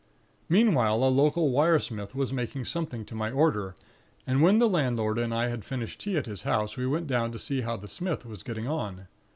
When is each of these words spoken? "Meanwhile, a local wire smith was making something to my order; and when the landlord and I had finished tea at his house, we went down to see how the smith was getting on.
"Meanwhile, 0.49 0.95
a 1.03 1.13
local 1.13 1.51
wire 1.51 1.77
smith 1.77 2.15
was 2.15 2.33
making 2.33 2.65
something 2.65 3.05
to 3.05 3.13
my 3.13 3.29
order; 3.29 3.75
and 4.25 4.41
when 4.41 4.57
the 4.57 4.67
landlord 4.67 5.19
and 5.19 5.31
I 5.31 5.49
had 5.49 5.63
finished 5.63 5.99
tea 6.01 6.17
at 6.17 6.25
his 6.25 6.41
house, 6.41 6.75
we 6.75 6.87
went 6.87 7.05
down 7.05 7.31
to 7.33 7.37
see 7.37 7.61
how 7.61 7.77
the 7.77 7.87
smith 7.87 8.25
was 8.25 8.41
getting 8.41 8.67
on. 8.67 9.05